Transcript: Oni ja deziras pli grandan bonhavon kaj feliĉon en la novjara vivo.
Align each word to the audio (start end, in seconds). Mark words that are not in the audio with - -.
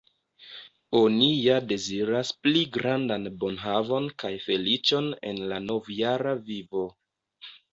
Oni 0.99 1.27
ja 1.47 1.57
deziras 1.71 2.31
pli 2.47 2.63
grandan 2.79 3.29
bonhavon 3.43 4.09
kaj 4.25 4.33
feliĉon 4.49 5.13
en 5.33 5.41
la 5.53 5.61
novjara 5.71 6.35
vivo. 6.49 6.87